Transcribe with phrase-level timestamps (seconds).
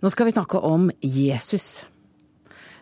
[0.00, 1.82] Nå skal vi snakke om Jesus.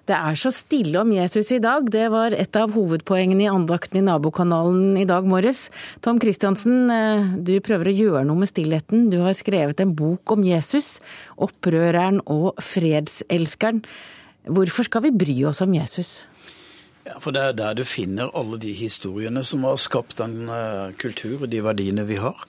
[0.09, 1.91] Det er så stille om Jesus i dag.
[1.93, 5.67] Det var et av hovedpoengene i andakten i nabokanalen i dag morges.
[6.01, 9.11] Tom Christiansen, eh, du prøver å gjøre noe med stillheten.
[9.11, 11.01] Du har skrevet en bok om Jesus,
[11.37, 13.83] opprøreren og fredselskeren.
[14.49, 16.23] Hvorfor skal vi bry oss om Jesus?
[17.09, 20.93] Ja, for Det er der du finner alle de historiene som har skapt den uh,
[21.01, 22.43] kultur og de verdiene vi har.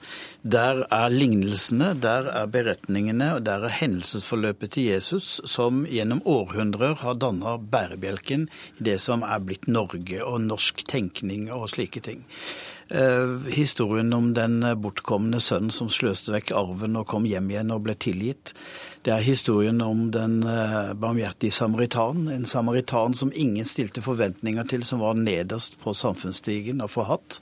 [0.44, 6.98] Der er lignelsene, der er beretningene, og der er hendelsesforløpet til Jesus som gjennom århundrer
[7.00, 12.26] har danna bærebjelken i det som er blitt Norge og norsk tenkning og slike ting.
[12.90, 17.84] Eh, historien om den bortkomne sønnen som sløste vekk arven og kom hjem igjen og
[17.84, 18.50] ble tilgitt.
[19.06, 22.26] Det er historien om den eh, barmhjertige samaritan.
[22.34, 27.38] En samaritan som ingen stilte forventninger til, som var nederst på samfunnsstigen og forhatt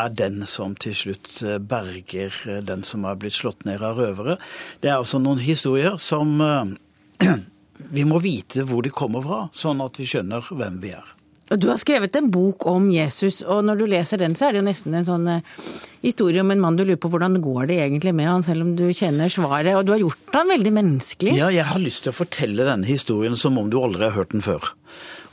[0.00, 4.40] er den som til slutt eh, berger den som er blitt slått ned av røvere.
[4.80, 6.40] Det er altså noen historier som
[8.00, 11.16] vi må vite hvor de kommer fra, sånn at vi skjønner hvem vi er.
[11.50, 14.60] Du har skrevet en bok om Jesus, og når du leser den, så er det
[14.60, 15.62] jo nesten en sånn eh,
[16.04, 18.76] historie om en mann du lurer på hvordan går det egentlig med han, selv om
[18.78, 19.72] du kjenner svaret.
[19.74, 21.34] Og du har gjort han veldig menneskelig.
[21.40, 24.30] Ja, jeg har lyst til å fortelle denne historien som om du aldri har hørt
[24.36, 24.70] den før.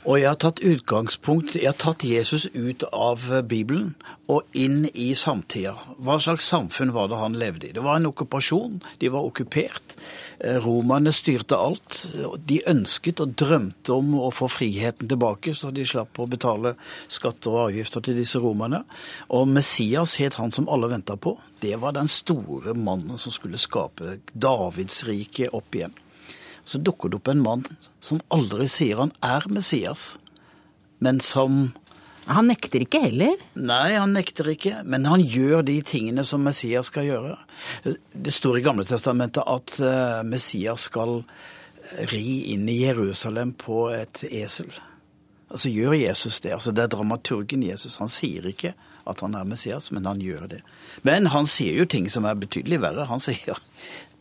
[0.06, 3.96] Og jeg har tatt utgangspunkt Jeg har tatt Jesus ut av Bibelen
[4.28, 5.72] og inn i samtida.
[6.04, 7.72] Hva slags samfunn var det han levde i?
[7.72, 8.74] Det var en okkupasjon.
[9.00, 9.94] De var okkupert.
[10.38, 12.02] Eh, romerne styrte alt.
[12.44, 16.74] De ønsket og drømte om å få friheten tilbake, så de slapp å betale
[17.08, 18.82] skatter og avgifter til disse romerne.
[19.32, 21.38] Og Messias het han som alle venta på.
[21.64, 25.96] Det var den store mannen som skulle skape Davidsriket opp igjen
[26.68, 27.66] så dukker det opp en mann
[28.04, 30.16] som aldri sier han er Messias,
[31.00, 31.70] men som
[32.28, 33.38] Han nekter ikke heller?
[33.56, 37.38] Nei, han nekter ikke, men han gjør de tingene som Messias skal gjøre.
[38.12, 41.22] Det står i Gamle Testamentet at eh, Messias skal
[42.12, 44.68] ri inn i Jerusalem på et esel.
[45.48, 46.52] Altså gjør Jesus det.
[46.52, 47.96] Altså Det er dramaturgen Jesus.
[48.02, 48.74] Han sier ikke
[49.08, 50.60] at han er Messias, men han gjør det.
[51.08, 53.08] Men han sier jo ting som er betydelig verre.
[53.08, 53.56] Han sier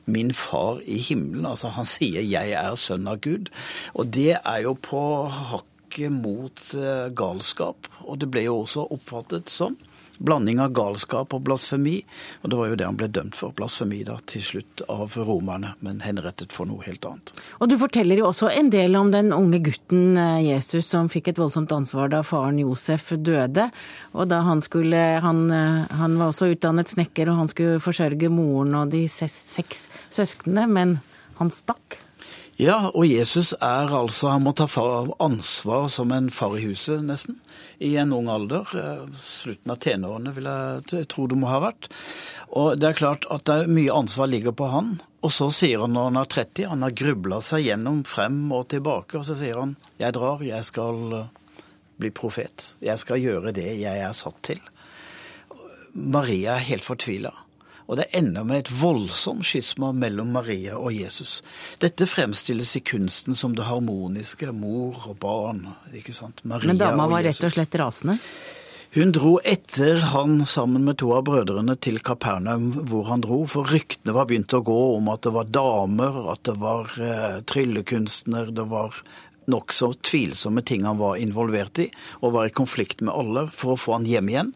[0.07, 1.45] min far i himmelen.
[1.45, 3.51] Altså han sier 'jeg er sønn av Gud'.
[3.93, 7.87] Og det er jo på hakket mot eh, galskap.
[8.07, 9.77] Og det ble jo også oppfattet sånn.
[10.17, 11.99] Blanding av galskap og blasfemi.
[12.41, 13.53] Og det var jo det han ble dømt for.
[13.57, 17.33] Blasfemi da, til slutt av romerne, men henrettet for noe helt annet.
[17.61, 21.31] Og du forteller jo også en del om den unge gutten eh, Jesus som fikk
[21.31, 23.69] et voldsomt ansvar da faren Josef døde.
[24.17, 28.31] Og da han skulle Han, eh, han var også utdannet snekker, og han skulle forsørge
[28.33, 30.99] moren og de seks søsknene, men
[31.37, 32.06] han stakk.
[32.57, 34.65] Ja, og Jesus er altså Han må ta
[35.21, 37.37] ansvar som en far i huset, nesten.
[37.77, 38.65] I en ung alder.
[38.73, 41.85] Eh, slutten av tenårene, vil jeg tro det må ha vært.
[42.57, 44.95] Og det er klart at det er mye ansvar ligger på han.
[45.21, 48.69] Og så sier han når han er 30, han har grubla seg gjennom frem og
[48.73, 51.63] tilbake, og så sier han jeg drar, jeg skal eh,
[52.01, 52.71] bli profet.
[52.81, 54.61] Jeg skal gjøre det jeg er satt til.
[55.93, 57.37] Maria er helt fortvila.
[57.87, 61.39] Og det ender med et voldsomt skisma mellom Maria og Jesus.
[61.79, 65.63] Dette fremstilles i kunsten som det harmoniske, mor og barn.
[65.95, 66.43] ikke sant?
[66.43, 68.19] Maria Men dama var rett og slett rasende?
[68.97, 73.67] Hun dro etter han sammen med to av brødrene til Kapernaum, hvor han dro, for
[73.67, 78.51] ryktene var begynt å gå om at det var damer, at det var eh, tryllekunstner,
[78.55, 78.95] det var
[79.51, 81.89] nokså tvilsomme ting han var involvert i,
[82.23, 84.53] og var i konflikt med alle for å få han hjem igjen.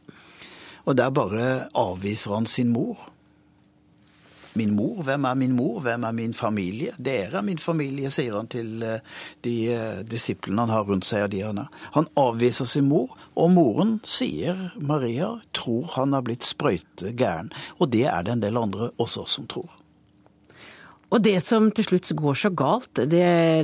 [0.87, 3.11] Og der bare avviser han sin mor.
[4.59, 6.95] Min mor, hvem er min mor, hvem er min familie?
[6.99, 9.03] Dere er min familie, sier han til eh,
[9.45, 11.25] de eh, disiplene han har rundt seg.
[11.25, 11.69] og de Han er.
[11.95, 17.53] Han avviser sin mor, og moren sier, Maria, tror han har blitt sprøyte gæren.
[17.79, 19.81] Og det er det en del andre også som tror.
[21.11, 23.09] Og det som til slutt går så galt, det,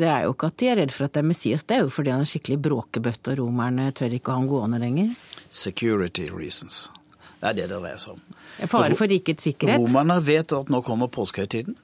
[0.04, 1.86] det er jo ikke at de er redd for at det er Messias, det er
[1.86, 5.14] jo fordi han er skikkelig bråkebøtte og romerne tør ikke ha ham gående lenger.
[5.48, 6.90] Security reasons.
[7.38, 8.24] Det er det det dreier seg om.
[8.70, 9.84] Fare for rikets sikkerhet?
[9.84, 11.78] Romerne vet at nå kommer påskehøytiden.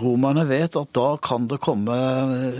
[0.00, 1.94] Romerne vet at da kan det komme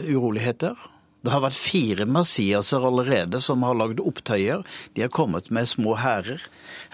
[0.07, 0.79] uroligheter.
[1.23, 4.65] Det har vært fire Messiaser allerede som har lagd opptøyer.
[4.97, 6.43] De har kommet med små hærer.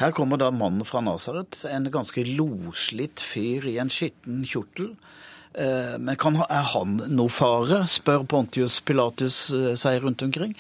[0.01, 5.38] Her kommer da mannen fra Nasaret, en ganske loslitt fyr i en skitten kjortel Eh,
[5.99, 10.55] men kan, er han noe fare, spør Pontius Pilatus eh, seg rundt omkring.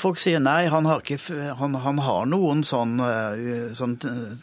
[0.00, 1.18] Folk sier nei, han har, ikke,
[1.60, 3.96] han, han har noen sånn, eh, sånn,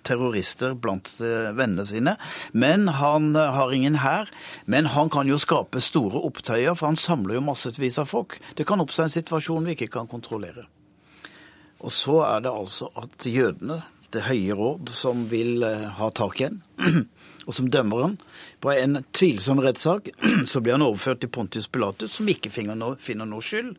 [0.07, 2.15] terrorister blant vennene sine,
[2.53, 4.31] men han har ingen hær.
[4.65, 8.39] Men han kan jo skape store opptøyer, for han samler jo massevis av folk.
[8.55, 10.67] Det kan oppstå en situasjon vi ikke kan kontrollere.
[11.85, 13.81] Og så er det altså at jødene,
[14.15, 16.61] Det høye råd, som vil ha tak igjen
[17.47, 18.15] og som dømmer han.
[18.59, 20.09] På en tvilsom rettssak
[20.51, 23.77] så blir han overført til Pontius Pilatus, som ikke finner noe, finner noe skyld.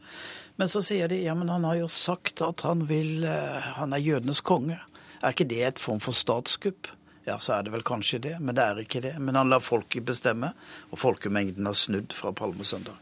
[0.58, 3.92] Men så sier de ja, men han har jo sagt at han vil eh, Han
[3.94, 4.80] er jødenes konge.
[5.20, 6.88] Er ikke det et form for statskupp?
[7.28, 9.12] Ja, så er det vel kanskje det, men det er ikke det.
[9.20, 10.54] Men han lar folket bestemme,
[10.88, 12.96] og folkemengden har snudd fra palmesøndag.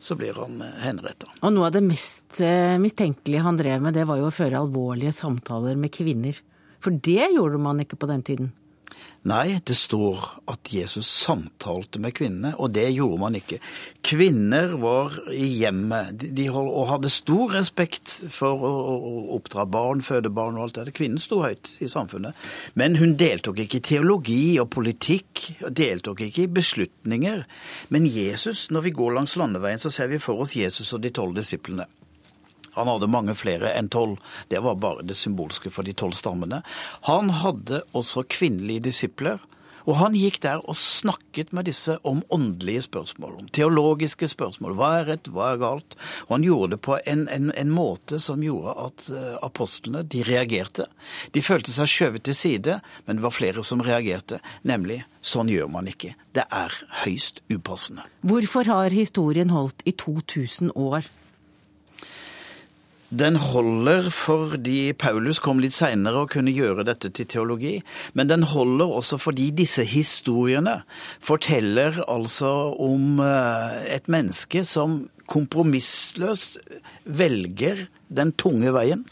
[0.00, 1.28] Så blir han eh, henretta.
[1.42, 4.62] Og noe av det mest eh, mistenkelige han drev med, det var jo å føre
[4.64, 6.40] alvorlige samtaler med kvinner.
[6.84, 8.52] For det gjorde man ikke på den tiden.
[9.28, 13.58] Nei, det står at Jesus samtalte med kvinnene, og det gjorde man ikke.
[14.06, 20.56] Kvinner var i hjemmet og hadde stor respekt for å, å oppdra barn, føde barn
[20.56, 20.94] og alt det.
[20.96, 22.38] Kvinnen sto høyt i samfunnet.
[22.78, 27.44] Men hun deltok ikke i teologi og politikk, deltok ikke i beslutninger.
[27.92, 31.12] Men Jesus, når vi går langs landeveien, så ser vi for oss Jesus og de
[31.12, 31.90] tolv disiplene.
[32.78, 34.16] Han hadde mange flere enn tolv.
[34.48, 36.62] Det var bare det symbolske for de tolv stammene.
[37.10, 39.42] Han hadde også kvinnelige disipler.
[39.88, 44.74] Og han gikk der og snakket med disse om åndelige spørsmål, om teologiske spørsmål.
[44.76, 45.96] Hva er rett, hva er galt?
[46.26, 50.20] Og han gjorde det på en, en, en måte som gjorde at uh, apostlene de
[50.28, 50.90] reagerte.
[51.32, 54.42] De følte seg skjøvet til side, men det var flere som reagerte.
[54.68, 56.12] Nemlig sånn gjør man ikke.
[56.36, 56.74] Det er
[57.06, 58.04] høyst upassende.
[58.28, 61.08] Hvorfor har historien holdt i 2000 år?
[63.08, 67.78] Den holder fordi Paulus kom litt seinere og kunne gjøre dette til teologi.
[68.12, 70.82] Men den holder også fordi disse historiene
[71.24, 76.60] forteller altså om eh, et menneske som kompromissløst
[77.04, 79.06] velger den tunge veien,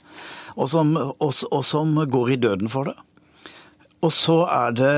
[0.56, 2.96] og som, og, og som går i døden for det.
[4.06, 4.37] Og så,
[4.76, 4.91] det,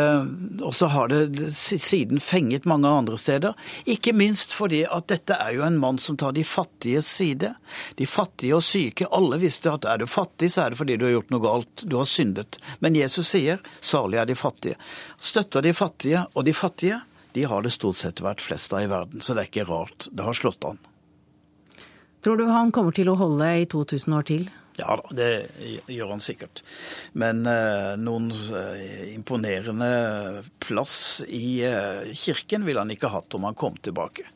[0.61, 3.55] og så, har det siden fenget mange andre steder.
[3.89, 7.55] Ikke minst fordi at dette er jo en mann som tar de fattiges side.
[7.97, 9.09] De fattige og syke.
[9.09, 11.87] Alle visste at er du fattig, så er det fordi du har gjort noe galt.
[11.89, 12.61] Du har syndet.
[12.85, 14.77] Men Jesus sier salig er de fattige.
[15.17, 16.27] Støtter de fattige.
[16.35, 17.01] Og de fattige
[17.33, 20.09] de har det stort sett vært flest av i verden, så det er ikke rart.
[20.11, 20.81] Det har slått an.
[22.25, 24.49] Tror du han kommer til å holde i 2000 år til?
[24.79, 25.31] Ja da, det
[25.91, 26.63] gjør han sikkert.
[27.19, 30.97] Men eh, noen eh, imponerende plass
[31.27, 34.29] i eh, kirken ville han ikke hatt om han kom tilbake.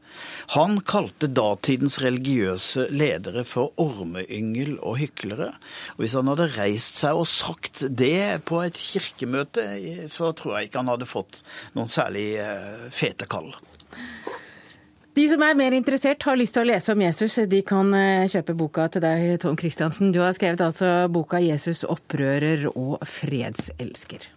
[0.56, 5.52] Han kalte datidens religiøse ledere for ormeyngel og hyklere.
[5.94, 9.64] Og hvis han hadde reist seg og sagt det på et kirkemøte,
[10.12, 11.42] så tror jeg ikke han hadde fått
[11.76, 13.52] noen særlig eh, fete kall.
[15.12, 18.24] De som er mer interessert, har lyst til å lese om Jesus, de kan eh,
[18.32, 20.08] kjøpe boka til deg, Tom Christiansen.
[20.14, 24.32] Du har skrevet altså boka 'Jesus opprører og fredselsker'.